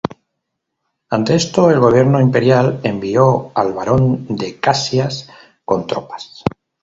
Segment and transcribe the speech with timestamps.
[1.11, 5.29] Ante esto el gobierno imperial envió al Barón de Caxias
[5.63, 6.43] con tropas.